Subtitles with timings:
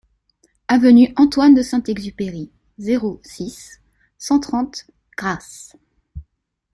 [0.67, 3.79] Avenue Antoine de Saint-Exupéry, zéro six,
[4.17, 5.75] cent trente Grasse